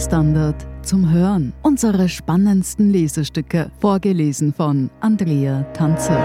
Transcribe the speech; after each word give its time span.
Standard 0.00 0.66
zum 0.82 1.10
Hören. 1.10 1.52
Unsere 1.62 2.08
spannendsten 2.08 2.90
Lesestücke, 2.90 3.70
vorgelesen 3.80 4.54
von 4.54 4.88
Andrea 5.00 5.62
Tanzer. 5.74 6.24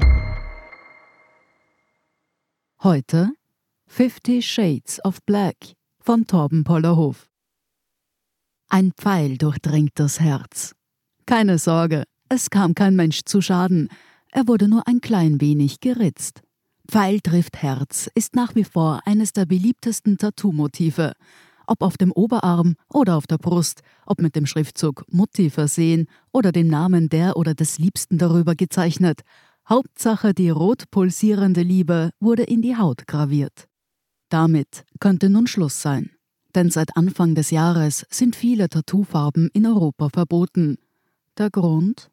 Heute 2.82 3.32
Fifty 3.86 4.42
Shades 4.42 5.04
of 5.04 5.22
Black 5.26 5.58
von 6.00 6.26
Torben 6.26 6.64
Pollerhof. 6.64 7.28
Ein 8.70 8.94
Pfeil 8.96 9.38
durchdringt 9.38 9.92
das 9.96 10.22
Herz. 10.22 10.74
Keine 11.26 11.58
Sorge, 11.58 12.06
es 12.30 12.50
kam 12.50 12.76
kein 12.76 12.96
Mensch 12.96 13.24
zu 13.26 13.42
Schaden, 13.42 13.90
er 14.32 14.48
wurde 14.48 14.70
nur 14.70 14.88
ein 14.88 15.02
klein 15.02 15.42
wenig 15.42 15.82
geritzt. 15.82 16.42
Pfeil 16.90 17.20
trifft 17.20 17.62
Herz 17.62 18.10
ist 18.16 18.36
nach 18.36 18.56
wie 18.56 18.64
vor 18.64 19.02
eines 19.06 19.34
der 19.34 19.46
beliebtesten 19.46 20.18
Tattoo-Motive. 20.18 21.14
Ob 21.68 21.82
auf 21.82 21.98
dem 21.98 22.12
Oberarm 22.12 22.76
oder 22.94 23.16
auf 23.16 23.28
der 23.28 23.38
Brust, 23.38 23.82
ob 24.06 24.22
mit 24.22 24.36
dem 24.36 24.46
Schriftzug 24.46 25.06
Mutti 25.10 25.50
versehen 25.50 26.08
oder 26.32 26.52
dem 26.52 26.68
Namen 26.68 27.10
der 27.10 27.38
oder 27.38 27.54
des 27.54 27.80
Liebsten 27.80 28.18
darüber 28.18 28.56
gezeichnet. 28.56 29.22
Hauptsache 29.68 30.34
die 30.34 30.50
rot 30.50 30.84
pulsierende 30.92 31.62
Liebe 31.62 32.12
wurde 32.20 32.44
in 32.44 32.62
die 32.62 32.78
Haut 32.78 33.08
graviert. 33.08 33.68
Damit 34.30 34.86
könnte 35.00 35.30
nun 35.30 35.48
Schluss 35.48 35.82
sein. 35.82 36.12
Denn 36.54 36.70
seit 36.70 36.96
Anfang 36.96 37.36
des 37.36 37.52
Jahres 37.52 38.06
sind 38.10 38.36
viele 38.36 38.70
Tattoofarben 38.70 39.50
in 39.54 39.66
Europa 39.66 40.10
verboten. 40.10 40.78
Der 41.38 41.50
Grund? 41.50 42.10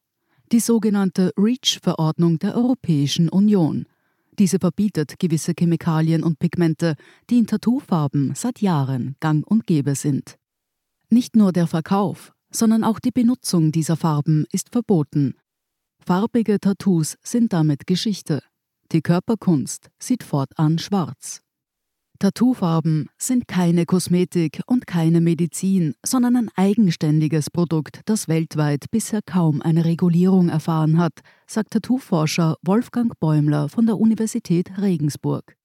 Die 0.50 0.60
sogenannte 0.60 1.32
REACH-Verordnung 1.38 2.38
der 2.38 2.56
Europäischen 2.56 3.28
Union. 3.28 3.86
Diese 4.38 4.58
verbietet 4.58 5.18
gewisse 5.18 5.52
Chemikalien 5.58 6.22
und 6.22 6.38
Pigmente, 6.38 6.96
die 7.28 7.38
in 7.38 7.46
Tattoofarben 7.46 8.34
seit 8.34 8.60
Jahren 8.60 9.16
gang 9.20 9.46
und 9.46 9.66
gäbe 9.66 9.94
sind. 9.94 10.36
Nicht 11.10 11.36
nur 11.36 11.52
der 11.52 11.66
Verkauf, 11.66 12.32
sondern 12.50 12.84
auch 12.84 12.98
die 12.98 13.10
Benutzung 13.10 13.72
dieser 13.72 13.96
Farben 13.96 14.46
ist 14.50 14.70
verboten. 14.70 15.34
Farbige 16.04 16.58
Tattoos 16.58 17.16
sind 17.22 17.52
damit 17.52 17.86
Geschichte. 17.86 18.42
Die 18.90 19.02
Körperkunst 19.02 19.90
sieht 19.98 20.22
fortan 20.22 20.78
schwarz. 20.78 21.42
Tattoofarben 22.22 23.08
sind 23.18 23.48
keine 23.48 23.84
Kosmetik 23.84 24.60
und 24.66 24.86
keine 24.86 25.20
Medizin, 25.20 25.94
sondern 26.06 26.36
ein 26.36 26.50
eigenständiges 26.54 27.50
Produkt, 27.50 28.02
das 28.04 28.28
weltweit 28.28 28.84
bisher 28.92 29.22
kaum 29.26 29.60
eine 29.60 29.84
Regulierung 29.84 30.48
erfahren 30.48 30.98
hat, 30.98 31.14
sagt 31.48 31.72
Tattooforscher 31.72 32.58
Wolfgang 32.62 33.18
Bäumler 33.18 33.68
von 33.68 33.86
der 33.86 33.98
Universität 33.98 34.70
Regensburg. 34.80 35.56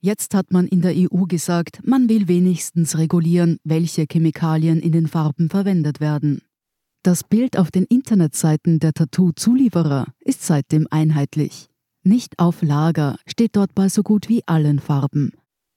Jetzt 0.00 0.36
hat 0.36 0.52
man 0.52 0.68
in 0.68 0.82
der 0.82 0.94
EU 0.94 1.24
gesagt, 1.24 1.80
man 1.84 2.08
will 2.08 2.28
wenigstens 2.28 2.96
regulieren, 2.96 3.58
welche 3.64 4.06
Chemikalien 4.08 4.78
in 4.78 4.92
den 4.92 5.08
Farben 5.08 5.50
verwendet 5.50 5.98
werden. 5.98 6.42
Das 7.02 7.24
Bild 7.24 7.58
auf 7.58 7.72
den 7.72 7.86
Internetseiten 7.86 8.78
der 8.78 8.92
Tattoo-Zulieferer 8.92 10.06
ist 10.20 10.44
seitdem 10.44 10.86
einheitlich. 10.92 11.66
Nicht 12.04 12.38
auf 12.38 12.62
Lager 12.62 13.16
steht 13.26 13.56
dort 13.56 13.74
bei 13.74 13.88
so 13.88 14.04
gut 14.04 14.28
wie 14.28 14.46
allen 14.46 14.78
Farben. 14.78 15.32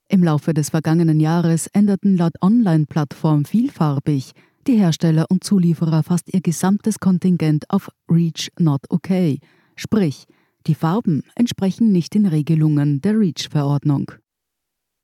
Im 0.09 0.23
Laufe 0.23 0.53
des 0.53 0.69
vergangenen 0.69 1.19
Jahres 1.19 1.67
änderten 1.67 2.16
laut 2.16 2.33
Online-Plattform 2.41 3.45
Vielfarbig 3.45 4.33
die 4.67 4.77
Hersteller 4.77 5.25
und 5.30 5.44
Zulieferer 5.44 6.03
fast 6.03 6.33
ihr 6.33 6.41
gesamtes 6.41 7.00
Kontingent 7.00 7.69
auf 7.69 7.89
REACH 8.09 8.52
Not 8.59 8.81
Okay, 8.89 9.39
sprich, 9.78 10.25
die 10.67 10.75
Farben 10.75 11.23
entsprechen 11.35 11.94
nicht 11.94 12.13
den 12.13 12.25
Regelungen 12.25 13.01
der 13.01 13.17
REACH-Verordnung. 13.17 14.12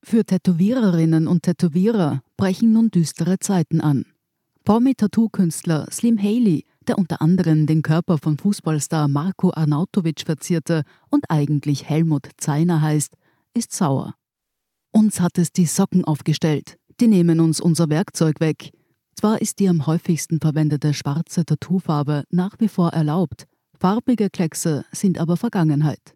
Für 0.04 0.26
Tätowiererinnen 0.26 1.28
und 1.28 1.44
Tätowierer 1.44 2.22
brechen 2.36 2.74
nun 2.74 2.92
düstere 2.92 3.40
Zeiten 3.40 3.80
an. 3.80 4.06
Promi-Tattoo-Künstler 4.66 5.88
Slim 5.92 6.18
Haley, 6.18 6.66
der 6.88 6.98
unter 6.98 7.22
anderem 7.22 7.66
den 7.66 7.82
Körper 7.82 8.18
von 8.18 8.38
Fußballstar 8.38 9.08
Marco 9.08 9.52
Arnautovic 9.54 10.22
verzierte 10.26 10.84
und 11.10 11.24
eigentlich 11.30 11.88
Helmut 11.88 12.28
Zeiner 12.38 12.82
heißt, 12.82 13.16
ist 13.54 13.72
sauer. 13.72 14.16
Uns 14.96 15.20
hat 15.20 15.40
es 15.40 15.52
die 15.52 15.66
Socken 15.66 16.06
aufgestellt. 16.06 16.78
Die 17.00 17.08
nehmen 17.08 17.40
uns 17.40 17.60
unser 17.60 17.90
Werkzeug 17.90 18.40
weg. 18.40 18.70
Zwar 19.16 19.42
ist 19.42 19.60
die 19.60 19.68
am 19.68 19.88
häufigsten 19.88 20.40
verwendete 20.40 20.94
schwarze 20.94 21.46
Tattoofarbe 21.46 22.26
nach 22.30 22.60
wie 22.60 22.68
vor 22.68 22.90
erlaubt, 22.90 23.46
farbige 23.80 24.30
Kleckse 24.30 24.86
sind 24.92 25.18
aber 25.18 25.36
Vergangenheit. 25.36 26.14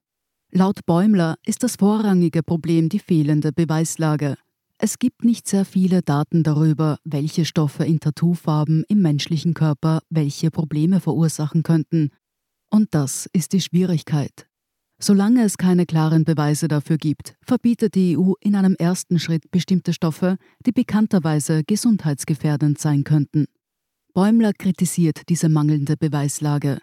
Laut 0.52 0.86
Bäumler 0.86 1.38
ist 1.44 1.64
das 1.64 1.76
vorrangige 1.76 2.44
Problem 2.44 2.88
die 2.88 3.00
fehlende 3.00 3.52
Beweislage. 3.52 4.38
Es 4.78 5.00
gibt 5.00 5.24
nicht 5.24 5.48
sehr 5.48 5.66
viele 5.66 6.04
Daten 6.04 6.44
darüber, 6.44 7.00
welche 7.04 7.46
Stoffe 7.46 7.84
in 7.84 8.00
Tattoofarben 8.00 8.84
im 8.88 9.02
menschlichen 9.02 9.56
Körper 9.56 10.02
welche 10.12 10.52
Probleme 10.52 11.00
verursachen 11.00 11.64
könnten. 11.64 12.12
Und 12.70 12.90
das 12.92 13.28
ist 13.34 13.54
die 13.54 13.62
Schwierigkeit. 13.62 14.48
Solange 15.00 15.44
es 15.44 15.58
keine 15.58 15.86
klaren 15.86 16.24
Beweise 16.24 16.68
dafür 16.68 16.98
gibt, 16.98 17.36
verbietet 17.42 17.94
die 17.94 18.18
EU 18.18 18.34
in 18.42 18.56
einem 18.56 18.76
ersten 18.80 19.20
Schritt 19.20 19.52
bestimmte 19.52 19.94
Stoffe, 19.94 20.38
die 20.66 20.72
bekannterweise 20.72 21.64
gesundheitsgefährdend 21.64 22.80
sein 22.80 23.04
könnten. 23.04 23.46
Bäumler 24.16 24.54
kritisiert 24.54 25.30
diese 25.30 25.50
mangelnde 25.50 25.98
Beweislage. 25.98 26.80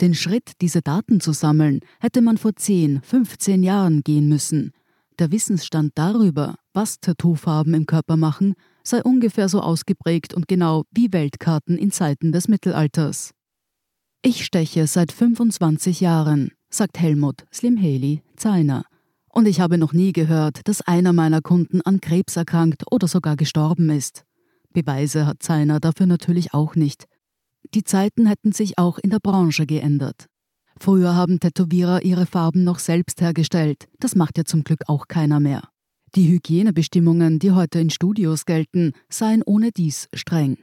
Den 0.00 0.14
Schritt, 0.14 0.52
diese 0.60 0.82
Daten 0.82 1.20
zu 1.20 1.32
sammeln, 1.32 1.80
hätte 2.00 2.20
man 2.20 2.36
vor 2.36 2.56
10, 2.56 3.02
15 3.02 3.62
Jahren 3.62 4.02
gehen 4.02 4.28
müssen. 4.28 4.72
Der 5.20 5.30
Wissensstand 5.30 5.92
darüber, 5.94 6.56
was 6.72 6.98
Tattoofarben 6.98 7.74
im 7.74 7.86
Körper 7.86 8.16
machen, 8.16 8.54
sei 8.82 9.00
ungefähr 9.04 9.48
so 9.48 9.60
ausgeprägt 9.60 10.34
und 10.34 10.48
genau 10.48 10.82
wie 10.90 11.12
Weltkarten 11.12 11.78
in 11.78 11.92
Zeiten 11.92 12.32
des 12.32 12.48
Mittelalters. 12.48 13.30
Ich 14.22 14.44
steche 14.44 14.88
seit 14.88 15.12
25 15.12 16.00
Jahren, 16.00 16.50
sagt 16.74 16.98
Helmut 16.98 17.44
Slim 17.52 17.76
Haley 17.76 18.22
Zeiner. 18.36 18.84
Und 19.28 19.46
ich 19.46 19.60
habe 19.60 19.78
noch 19.78 19.92
nie 19.92 20.12
gehört, 20.12 20.66
dass 20.68 20.82
einer 20.82 21.12
meiner 21.12 21.40
Kunden 21.40 21.80
an 21.82 22.00
Krebs 22.00 22.36
erkrankt 22.36 22.84
oder 22.90 23.08
sogar 23.08 23.36
gestorben 23.36 23.90
ist. 23.90 24.24
Beweise 24.72 25.26
hat 25.26 25.42
Zeiner 25.42 25.80
dafür 25.80 26.06
natürlich 26.06 26.54
auch 26.54 26.74
nicht. 26.74 27.04
Die 27.74 27.84
Zeiten 27.84 28.26
hätten 28.26 28.52
sich 28.52 28.78
auch 28.78 28.98
in 28.98 29.10
der 29.10 29.20
Branche 29.20 29.66
geändert. 29.66 30.26
Früher 30.78 31.14
haben 31.14 31.40
Tätowierer 31.40 32.02
ihre 32.02 32.26
Farben 32.26 32.64
noch 32.64 32.78
selbst 32.78 33.20
hergestellt. 33.20 33.88
Das 34.00 34.16
macht 34.16 34.36
ja 34.38 34.44
zum 34.44 34.64
Glück 34.64 34.80
auch 34.88 35.08
keiner 35.08 35.40
mehr. 35.40 35.68
Die 36.14 36.28
Hygienebestimmungen, 36.28 37.38
die 37.38 37.52
heute 37.52 37.78
in 37.80 37.90
Studios 37.90 38.44
gelten, 38.44 38.92
seien 39.08 39.42
ohne 39.44 39.70
dies 39.70 40.08
streng. 40.12 40.58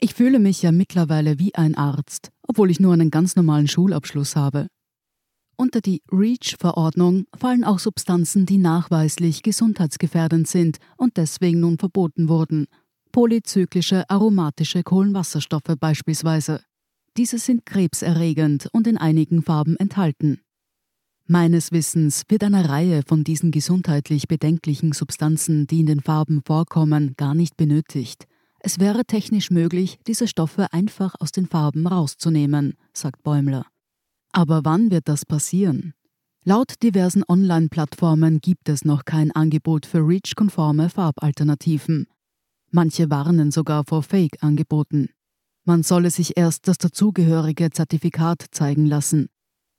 Ich 0.00 0.14
fühle 0.14 0.38
mich 0.38 0.62
ja 0.62 0.72
mittlerweile 0.72 1.38
wie 1.38 1.54
ein 1.54 1.74
Arzt, 1.74 2.30
obwohl 2.46 2.70
ich 2.70 2.80
nur 2.80 2.92
einen 2.92 3.10
ganz 3.10 3.36
normalen 3.36 3.68
Schulabschluss 3.68 4.36
habe. 4.36 4.68
Unter 5.60 5.80
die 5.80 6.02
REACH-Verordnung 6.12 7.26
fallen 7.36 7.64
auch 7.64 7.80
Substanzen, 7.80 8.46
die 8.46 8.58
nachweislich 8.58 9.42
gesundheitsgefährdend 9.42 10.46
sind 10.46 10.78
und 10.96 11.16
deswegen 11.16 11.58
nun 11.58 11.78
verboten 11.78 12.28
wurden. 12.28 12.66
Polyzyklische 13.10 14.08
aromatische 14.08 14.84
Kohlenwasserstoffe 14.84 15.74
beispielsweise. 15.80 16.62
Diese 17.16 17.38
sind 17.38 17.66
krebserregend 17.66 18.68
und 18.72 18.86
in 18.86 18.96
einigen 18.96 19.42
Farben 19.42 19.76
enthalten. 19.78 20.40
Meines 21.26 21.72
Wissens 21.72 22.22
wird 22.28 22.44
eine 22.44 22.68
Reihe 22.68 23.02
von 23.04 23.24
diesen 23.24 23.50
gesundheitlich 23.50 24.28
bedenklichen 24.28 24.92
Substanzen, 24.92 25.66
die 25.66 25.80
in 25.80 25.86
den 25.86 26.00
Farben 26.00 26.40
vorkommen, 26.46 27.14
gar 27.16 27.34
nicht 27.34 27.56
benötigt. 27.56 28.28
Es 28.60 28.78
wäre 28.78 29.04
technisch 29.04 29.50
möglich, 29.50 29.98
diese 30.06 30.28
Stoffe 30.28 30.72
einfach 30.72 31.16
aus 31.18 31.32
den 31.32 31.46
Farben 31.46 31.88
rauszunehmen, 31.88 32.76
sagt 32.92 33.24
Bäumler. 33.24 33.66
Aber 34.38 34.64
wann 34.64 34.92
wird 34.92 35.08
das 35.08 35.26
passieren? 35.26 35.94
Laut 36.44 36.80
diversen 36.84 37.24
Online-Plattformen 37.26 38.38
gibt 38.40 38.68
es 38.68 38.84
noch 38.84 39.04
kein 39.04 39.32
Angebot 39.32 39.84
für 39.84 39.98
REACH-konforme 39.98 40.90
Farbalternativen. 40.90 42.06
Manche 42.70 43.10
warnen 43.10 43.50
sogar 43.50 43.82
vor 43.84 44.04
Fake-Angeboten. 44.04 45.08
Man 45.64 45.82
solle 45.82 46.12
sich 46.12 46.36
erst 46.36 46.68
das 46.68 46.78
dazugehörige 46.78 47.70
Zertifikat 47.70 48.46
zeigen 48.52 48.86
lassen. 48.86 49.26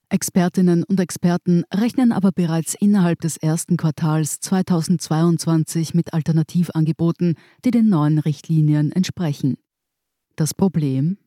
Expertinnen 0.09 0.83
und 0.83 0.99
Experten 0.99 1.63
rechnen 1.73 2.11
aber 2.11 2.33
bereits 2.33 2.73
innerhalb 2.73 3.21
des 3.21 3.37
ersten 3.37 3.77
Quartals 3.77 4.41
2022 4.41 5.93
mit 5.93 6.13
Alternativangeboten, 6.13 7.35
die 7.63 7.71
den 7.71 7.87
neuen 7.87 8.19
Richtlinien 8.19 8.91
entsprechen. 8.91 9.55
Das 10.35 10.53
Problem? 10.53 11.17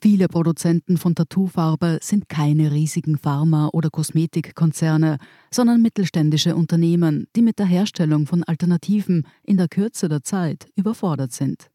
Viele 0.00 0.28
Produzenten 0.28 0.96
von 0.96 1.14
Tattoofarbe 1.14 1.98
sind 2.00 2.28
keine 2.28 2.72
riesigen 2.72 3.18
Pharma- 3.18 3.68
oder 3.72 3.90
Kosmetikkonzerne, 3.90 5.18
sondern 5.50 5.82
mittelständische 5.82 6.56
Unternehmen, 6.56 7.26
die 7.36 7.42
mit 7.42 7.58
der 7.58 7.66
Herstellung 7.66 8.26
von 8.26 8.42
Alternativen 8.42 9.26
in 9.44 9.58
der 9.58 9.68
Kürze 9.68 10.08
der 10.08 10.22
Zeit 10.22 10.66
überfordert 10.76 11.32
sind. 11.32 11.68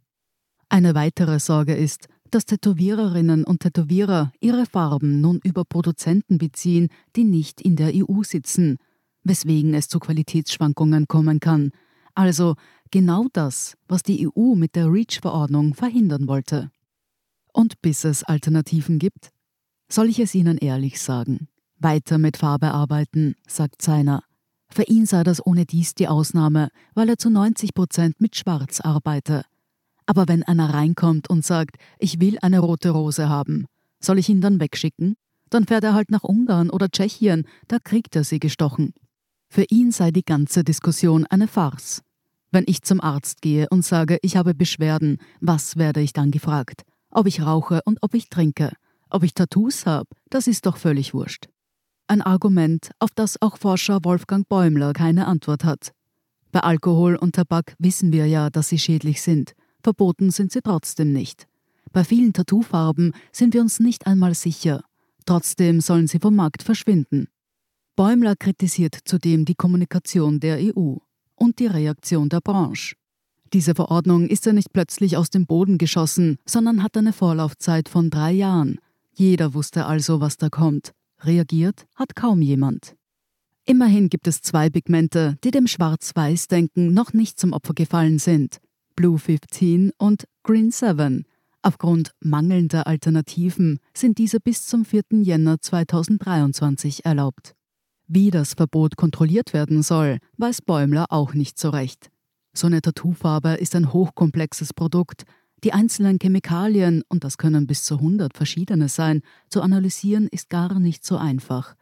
Eine 0.67 0.95
weitere 0.95 1.39
Sorge 1.39 1.75
ist, 1.75 2.07
dass 2.31 2.45
Tätowiererinnen 2.45 3.43
und 3.43 3.61
Tätowierer 3.61 4.33
ihre 4.41 4.65
Farben 4.65 5.21
nun 5.21 5.39
über 5.43 5.63
Produzenten 5.63 6.39
beziehen, 6.39 6.89
die 7.15 7.23
nicht 7.23 7.61
in 7.61 7.75
der 7.75 7.91
EU 7.93 8.23
sitzen, 8.23 8.77
weswegen 9.23 9.73
es 9.73 9.87
zu 9.87 9.99
Qualitätsschwankungen 9.99 11.07
kommen 11.07 11.39
kann. 11.39 11.71
Also 12.15 12.55
Genau 12.91 13.27
das, 13.33 13.75
was 13.87 14.03
die 14.03 14.27
EU 14.27 14.55
mit 14.55 14.75
der 14.75 14.91
REACH-Verordnung 14.91 15.73
verhindern 15.73 16.27
wollte. 16.27 16.71
Und 17.57 17.81
bis 17.81 18.03
es 18.03 18.23
Alternativen 18.23 18.99
gibt, 18.99 19.31
soll 19.89 20.09
ich 20.09 20.19
es 20.19 20.35
Ihnen 20.35 20.59
ehrlich 20.59 21.01
sagen. 21.01 21.47
Weiter 21.79 22.19
mit 22.19 22.37
Farbe 22.37 22.69
arbeiten, 22.69 23.33
sagt 23.47 23.81
Seiner. 23.81 24.23
Für 24.69 24.83
ihn 24.83 25.07
sei 25.07 25.23
das 25.23 25.43
ohne 25.43 25.65
dies 25.65 25.95
die 25.95 26.07
Ausnahme, 26.07 26.69
weil 26.93 27.09
er 27.09 27.17
zu 27.17 27.31
90 27.31 27.73
Prozent 27.73 28.21
mit 28.21 28.35
Schwarz 28.35 28.79
arbeite. 28.79 29.43
Aber 30.05 30.27
wenn 30.27 30.43
einer 30.43 30.71
reinkommt 30.71 31.31
und 31.31 31.43
sagt, 31.43 31.77
ich 31.97 32.19
will 32.19 32.37
eine 32.43 32.59
rote 32.59 32.91
Rose 32.91 33.27
haben, 33.27 33.65
soll 33.99 34.19
ich 34.19 34.29
ihn 34.29 34.39
dann 34.39 34.59
wegschicken? 34.59 35.15
Dann 35.49 35.65
fährt 35.65 35.83
er 35.83 35.95
halt 35.95 36.11
nach 36.11 36.23
Ungarn 36.23 36.69
oder 36.69 36.89
Tschechien, 36.89 37.47
da 37.67 37.79
kriegt 37.83 38.15
er 38.15 38.23
sie 38.23 38.39
gestochen. 38.39 38.93
Für 39.49 39.65
ihn 39.67 39.91
sei 39.91 40.11
die 40.11 40.25
ganze 40.25 40.63
Diskussion 40.63 41.25
eine 41.25 41.47
Farce. 41.47 42.03
Wenn 42.51 42.65
ich 42.67 42.83
zum 42.83 43.01
Arzt 43.01 43.41
gehe 43.41 43.67
und 43.71 43.83
sage, 43.83 44.19
ich 44.21 44.37
habe 44.37 44.53
Beschwerden, 44.53 45.17
was 45.41 45.75
werde 45.75 46.01
ich 46.01 46.13
dann 46.13 46.29
gefragt? 46.29 46.83
Ob 47.17 47.25
ich 47.25 47.41
rauche 47.41 47.81
und 47.83 47.97
ob 48.03 48.13
ich 48.13 48.29
trinke? 48.29 48.73
Ob 49.09 49.23
ich 49.23 49.33
Tattoos 49.33 49.87
habe? 49.87 50.07
Das 50.29 50.45
ist 50.45 50.67
doch 50.67 50.77
völlig 50.77 51.15
wurscht. 51.15 51.47
Ein 52.05 52.21
Argument, 52.21 52.91
auf 52.99 53.09
das 53.15 53.41
auch 53.41 53.57
Forscher 53.57 53.97
Wolfgang 54.03 54.47
Bäumler 54.47 54.93
keine 54.93 55.25
Antwort 55.25 55.63
hat. 55.63 55.93
Bei 56.51 56.59
Alkohol 56.59 57.15
und 57.15 57.33
Tabak 57.33 57.73
wissen 57.79 58.11
wir 58.11 58.27
ja, 58.27 58.51
dass 58.51 58.69
sie 58.69 58.77
schädlich 58.77 59.23
sind. 59.23 59.53
Verboten 59.81 60.29
sind 60.29 60.51
sie 60.51 60.61
trotzdem 60.61 61.11
nicht. 61.11 61.47
Bei 61.91 62.03
vielen 62.03 62.33
Tattoofarben 62.33 63.15
sind 63.31 63.55
wir 63.55 63.61
uns 63.61 63.79
nicht 63.79 64.05
einmal 64.05 64.35
sicher. 64.35 64.83
Trotzdem 65.25 65.81
sollen 65.81 66.05
sie 66.05 66.19
vom 66.19 66.35
Markt 66.35 66.61
verschwinden. 66.61 67.29
Bäumler 67.95 68.35
kritisiert 68.35 68.95
zudem 69.05 69.43
die 69.43 69.55
Kommunikation 69.55 70.39
der 70.39 70.59
EU 70.59 70.97
und 71.33 71.57
die 71.57 71.65
Reaktion 71.65 72.29
der 72.29 72.41
Branche. 72.41 72.95
Diese 73.53 73.75
Verordnung 73.75 74.27
ist 74.27 74.45
ja 74.45 74.53
nicht 74.53 74.73
plötzlich 74.73 75.17
aus 75.17 75.29
dem 75.29 75.45
Boden 75.45 75.77
geschossen, 75.77 76.37
sondern 76.45 76.83
hat 76.83 76.97
eine 76.97 77.13
Vorlaufzeit 77.13 77.87
von 77.89 78.09
drei 78.09 78.31
Jahren. 78.31 78.79
Jeder 79.13 79.53
wusste 79.53 79.85
also, 79.85 80.19
was 80.19 80.37
da 80.37 80.49
kommt. 80.49 80.91
Reagiert 81.21 81.85
hat 81.95 82.15
kaum 82.15 82.41
jemand. 82.41 82.95
Immerhin 83.65 84.09
gibt 84.09 84.27
es 84.27 84.41
zwei 84.41 84.69
Pigmente, 84.69 85.37
die 85.43 85.51
dem 85.51 85.67
Schwarz-Weiß-Denken 85.67 86.93
noch 86.93 87.13
nicht 87.13 87.39
zum 87.39 87.53
Opfer 87.53 87.73
gefallen 87.73 88.19
sind: 88.19 88.59
Blue 88.95 89.17
15 89.17 89.91
und 89.97 90.25
Green 90.43 90.71
7. 90.71 91.25
Aufgrund 91.61 92.11
mangelnder 92.21 92.87
Alternativen 92.87 93.79
sind 93.93 94.19
diese 94.19 94.39
bis 94.39 94.67
zum 94.67 94.85
4. 94.85 95.03
Jänner 95.21 95.59
2023 95.59 97.03
erlaubt. 97.03 97.55
Wie 98.07 98.31
das 98.31 98.53
Verbot 98.53 98.95
kontrolliert 98.95 99.53
werden 99.53 99.83
soll, 99.83 100.19
weiß 100.37 100.61
Bäumler 100.61 101.07
auch 101.09 101.33
nicht 101.33 101.59
so 101.59 101.69
recht. 101.69 102.09
So 102.57 102.65
eine 102.65 102.81
Tattoofarbe 102.81 103.49
ist 103.49 103.75
ein 103.75 103.93
hochkomplexes 103.93 104.73
Produkt. 104.73 105.25
Die 105.63 105.73
einzelnen 105.73 106.17
Chemikalien, 106.19 107.03
und 107.07 107.23
das 107.23 107.37
können 107.37 107.67
bis 107.67 107.83
zu 107.83 107.97
100 107.97 108.35
verschiedene 108.35 108.89
sein, 108.89 109.21
zu 109.47 109.61
analysieren 109.61 110.27
ist 110.31 110.49
gar 110.49 110.79
nicht 110.79 111.05
so 111.05 111.17
einfach. 111.17 111.75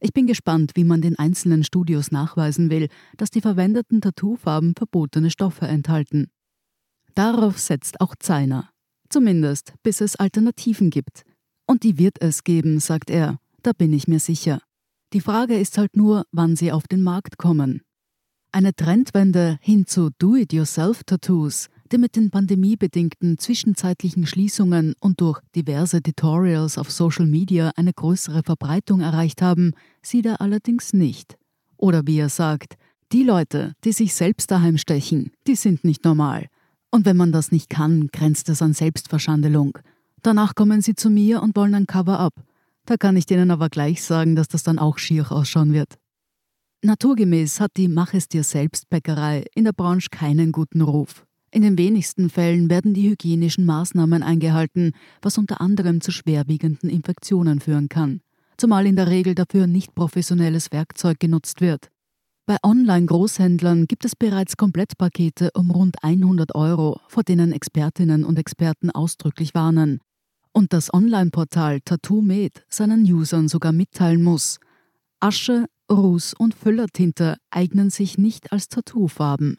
Ich 0.00 0.12
bin 0.12 0.26
gespannt, 0.26 0.72
wie 0.74 0.82
man 0.82 1.00
den 1.00 1.16
einzelnen 1.16 1.62
Studios 1.62 2.10
nachweisen 2.10 2.70
will, 2.70 2.88
dass 3.16 3.30
die 3.30 3.40
verwendeten 3.40 4.00
Tattoofarben 4.00 4.74
verbotene 4.76 5.30
Stoffe 5.30 5.68
enthalten. 5.68 6.26
Darauf 7.14 7.60
setzt 7.60 8.00
auch 8.00 8.16
Zeiner. 8.18 8.70
Zumindest 9.08 9.74
bis 9.84 10.00
es 10.00 10.16
Alternativen 10.16 10.90
gibt. 10.90 11.22
Und 11.68 11.84
die 11.84 11.98
wird 11.98 12.20
es 12.20 12.42
geben, 12.42 12.80
sagt 12.80 13.10
er, 13.10 13.38
da 13.62 13.70
bin 13.72 13.92
ich 13.92 14.08
mir 14.08 14.18
sicher. 14.18 14.60
Die 15.12 15.20
Frage 15.20 15.56
ist 15.56 15.78
halt 15.78 15.94
nur, 15.94 16.24
wann 16.32 16.56
sie 16.56 16.72
auf 16.72 16.88
den 16.88 17.04
Markt 17.04 17.38
kommen. 17.38 17.82
Eine 18.52 18.74
Trendwende 18.74 19.58
hin 19.60 19.86
zu 19.86 20.10
Do-it-yourself-Tattoos, 20.18 21.68
die 21.92 21.98
mit 21.98 22.16
den 22.16 22.30
pandemiebedingten 22.30 23.38
zwischenzeitlichen 23.38 24.26
Schließungen 24.26 24.94
und 24.98 25.20
durch 25.20 25.40
diverse 25.54 26.02
Tutorials 26.02 26.78
auf 26.78 26.90
Social 26.90 27.26
Media 27.26 27.72
eine 27.76 27.92
größere 27.92 28.42
Verbreitung 28.42 29.00
erreicht 29.00 29.42
haben, 29.42 29.72
sieht 30.02 30.26
er 30.26 30.40
allerdings 30.40 30.92
nicht. 30.92 31.36
Oder 31.76 32.06
wie 32.06 32.18
er 32.18 32.28
sagt, 32.28 32.74
die 33.12 33.22
Leute, 33.22 33.74
die 33.84 33.92
sich 33.92 34.14
selbst 34.14 34.50
daheim 34.50 34.78
stechen, 34.78 35.30
die 35.46 35.54
sind 35.54 35.84
nicht 35.84 36.04
normal. 36.04 36.46
Und 36.90 37.04
wenn 37.04 37.16
man 37.16 37.32
das 37.32 37.52
nicht 37.52 37.68
kann, 37.68 38.08
grenzt 38.08 38.48
es 38.48 38.62
an 38.62 38.72
Selbstverschandelung. 38.72 39.78
Danach 40.22 40.54
kommen 40.54 40.80
sie 40.80 40.94
zu 40.94 41.10
mir 41.10 41.42
und 41.42 41.54
wollen 41.56 41.74
ein 41.74 41.86
Cover-up. 41.86 42.34
Da 42.86 42.96
kann 42.96 43.16
ich 43.16 43.26
denen 43.26 43.50
aber 43.50 43.68
gleich 43.68 44.02
sagen, 44.02 44.34
dass 44.34 44.48
das 44.48 44.62
dann 44.62 44.78
auch 44.78 44.98
schier 44.98 45.30
ausschauen 45.30 45.72
wird. 45.72 45.98
Naturgemäß 46.86 47.58
hat 47.58 47.72
die 47.76 47.88
Mach 47.88 48.14
es 48.14 48.28
dir 48.28 48.44
selbst 48.44 48.88
Bäckerei 48.88 49.44
in 49.56 49.64
der 49.64 49.72
Branche 49.72 50.08
keinen 50.08 50.52
guten 50.52 50.80
Ruf. 50.80 51.26
In 51.50 51.62
den 51.62 51.76
wenigsten 51.76 52.30
Fällen 52.30 52.70
werden 52.70 52.94
die 52.94 53.10
hygienischen 53.10 53.64
Maßnahmen 53.64 54.22
eingehalten, 54.22 54.92
was 55.20 55.36
unter 55.36 55.60
anderem 55.60 56.00
zu 56.00 56.12
schwerwiegenden 56.12 56.88
Infektionen 56.88 57.58
führen 57.58 57.88
kann, 57.88 58.20
zumal 58.56 58.86
in 58.86 58.94
der 58.94 59.08
Regel 59.08 59.34
dafür 59.34 59.66
nicht 59.66 59.96
professionelles 59.96 60.70
Werkzeug 60.70 61.18
genutzt 61.18 61.60
wird. 61.60 61.90
Bei 62.46 62.56
Online-Großhändlern 62.62 63.86
gibt 63.86 64.04
es 64.04 64.14
bereits 64.14 64.56
Komplettpakete 64.56 65.50
um 65.54 65.72
rund 65.72 65.96
100 66.04 66.54
Euro, 66.54 67.00
vor 67.08 67.24
denen 67.24 67.50
Expertinnen 67.50 68.24
und 68.24 68.38
Experten 68.38 68.92
ausdrücklich 68.92 69.54
warnen, 69.54 69.98
und 70.52 70.72
das 70.72 70.94
Online-Portal 70.94 71.80
TattooMed 71.80 72.64
seinen 72.68 73.02
Usern 73.12 73.48
sogar 73.48 73.72
mitteilen 73.72 74.22
muss. 74.22 74.60
Asche, 75.18 75.66
Ruß 75.90 76.34
und 76.38 76.54
Füllertinte 76.54 77.36
eignen 77.50 77.90
sich 77.90 78.18
nicht 78.18 78.52
als 78.52 78.68
Tattoofarben. 78.68 79.58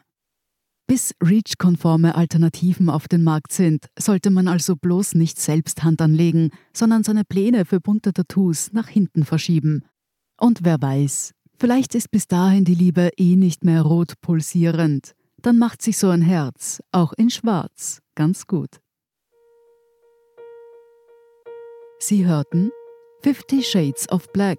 Bis 0.86 1.14
REACH-konforme 1.22 2.14
Alternativen 2.14 2.88
auf 2.88 3.08
den 3.08 3.22
Markt 3.22 3.52
sind, 3.52 3.88
sollte 3.98 4.30
man 4.30 4.48
also 4.48 4.74
bloß 4.74 5.14
nicht 5.14 5.38
selbst 5.38 5.82
Hand 5.82 6.00
anlegen, 6.00 6.50
sondern 6.72 7.04
seine 7.04 7.24
Pläne 7.24 7.66
für 7.66 7.80
bunte 7.80 8.12
Tattoos 8.12 8.72
nach 8.72 8.88
hinten 8.88 9.24
verschieben. 9.24 9.84
Und 10.40 10.60
wer 10.62 10.80
weiß, 10.80 11.32
vielleicht 11.58 11.94
ist 11.94 12.10
bis 12.10 12.26
dahin 12.26 12.64
die 12.64 12.74
Liebe 12.74 13.10
eh 13.18 13.36
nicht 13.36 13.64
mehr 13.64 13.82
rot 13.82 14.14
pulsierend. 14.22 15.12
Dann 15.42 15.58
macht 15.58 15.82
sich 15.82 15.98
so 15.98 16.08
ein 16.08 16.22
Herz, 16.22 16.80
auch 16.90 17.12
in 17.12 17.30
Schwarz, 17.30 18.00
ganz 18.14 18.46
gut. 18.46 18.80
Sie 22.00 22.26
hörten 22.26 22.70
Fifty 23.22 23.62
Shades 23.62 24.08
of 24.10 24.32
Black 24.32 24.58